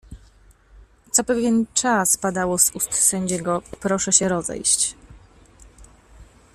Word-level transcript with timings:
"Co 1.11 1.23
pewien 1.23 1.65
czas 1.73 2.17
padało 2.17 2.57
z 2.57 2.71
ust 2.75 2.93
sędziego: 2.93 3.61
„proszę 3.81 4.11
się 4.11 4.29
rozejść“." 4.29 4.95